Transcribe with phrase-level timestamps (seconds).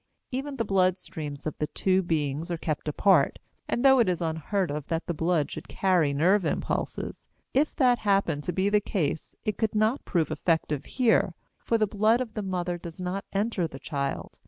[0.31, 4.19] Even the blood streams of the two beings are kept apart; and though it is
[4.19, 8.81] unheard of that the blood should carry nerve impulses, if that happened to be the
[8.81, 13.25] case, it could not prove effective here, for the blood of the mother does not
[13.31, 14.39] enter the child.